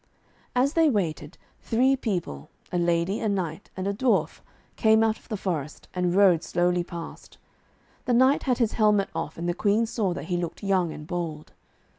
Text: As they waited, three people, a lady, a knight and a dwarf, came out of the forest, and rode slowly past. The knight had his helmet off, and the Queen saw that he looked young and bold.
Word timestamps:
As 0.55 0.73
they 0.73 0.89
waited, 0.89 1.37
three 1.59 1.95
people, 1.95 2.49
a 2.71 2.79
lady, 2.79 3.19
a 3.19 3.29
knight 3.29 3.69
and 3.77 3.87
a 3.87 3.93
dwarf, 3.93 4.39
came 4.75 5.03
out 5.03 5.19
of 5.19 5.29
the 5.29 5.37
forest, 5.37 5.87
and 5.93 6.15
rode 6.15 6.41
slowly 6.43 6.83
past. 6.83 7.37
The 8.05 8.13
knight 8.13 8.41
had 8.49 8.57
his 8.57 8.71
helmet 8.71 9.09
off, 9.13 9.37
and 9.37 9.47
the 9.47 9.53
Queen 9.53 9.85
saw 9.85 10.11
that 10.15 10.23
he 10.25 10.37
looked 10.37 10.63
young 10.63 10.91
and 10.91 11.05
bold. 11.05 11.53